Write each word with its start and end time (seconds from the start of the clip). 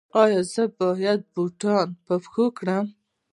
ایا 0.23 0.41
زه 0.53 0.63
باید 0.79 1.21
بوټان 1.33 1.87
په 2.05 2.13
پښو 2.23 2.45
کړم؟ 2.57 2.85